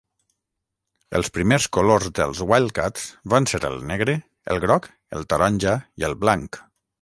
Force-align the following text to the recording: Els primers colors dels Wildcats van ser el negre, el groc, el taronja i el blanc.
Els 1.19 1.27
primers 1.35 1.67
colors 1.77 2.07
dels 2.19 2.41
Wildcats 2.53 3.03
van 3.35 3.47
ser 3.53 3.61
el 3.69 3.77
negre, 3.91 4.17
el 4.55 4.63
groc, 4.65 4.89
el 5.19 5.29
taronja 5.35 5.77
i 6.03 6.09
el 6.11 6.19
blanc. 6.27 6.61